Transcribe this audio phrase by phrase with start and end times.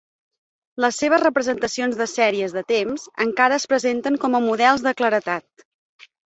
[0.85, 5.67] Les seves representacions de sèries de temps encara es presenten com a models de claredat.